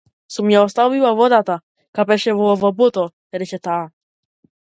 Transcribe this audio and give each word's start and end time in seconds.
Сум 0.35 0.47
ја 0.51 0.61
оставила 0.67 1.11
водата, 1.19 1.57
капеше 1.99 2.35
во 2.39 2.47
лавабото, 2.53 3.05
рече 3.43 3.63
таа. 3.69 3.87